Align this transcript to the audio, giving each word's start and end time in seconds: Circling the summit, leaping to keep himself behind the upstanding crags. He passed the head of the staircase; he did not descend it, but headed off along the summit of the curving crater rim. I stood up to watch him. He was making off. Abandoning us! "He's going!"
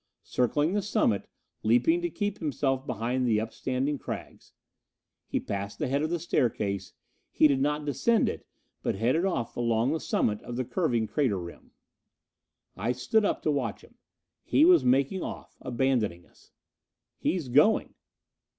Circling 0.23 0.73
the 0.73 0.81
summit, 0.81 1.27
leaping 1.61 2.01
to 2.01 2.09
keep 2.09 2.39
himself 2.39 2.87
behind 2.87 3.27
the 3.27 3.39
upstanding 3.39 3.99
crags. 3.99 4.51
He 5.27 5.39
passed 5.39 5.77
the 5.77 5.87
head 5.87 6.01
of 6.01 6.09
the 6.09 6.17
staircase; 6.17 6.93
he 7.29 7.47
did 7.47 7.61
not 7.61 7.85
descend 7.85 8.27
it, 8.27 8.47
but 8.81 8.95
headed 8.95 9.25
off 9.25 9.55
along 9.55 9.91
the 9.91 9.99
summit 9.99 10.41
of 10.41 10.55
the 10.55 10.65
curving 10.65 11.05
crater 11.05 11.37
rim. 11.37 11.73
I 12.75 12.93
stood 12.93 13.25
up 13.25 13.43
to 13.43 13.51
watch 13.51 13.83
him. 13.83 13.99
He 14.43 14.65
was 14.65 14.83
making 14.83 15.21
off. 15.21 15.55
Abandoning 15.61 16.25
us! 16.25 16.49
"He's 17.19 17.47
going!" 17.47 17.93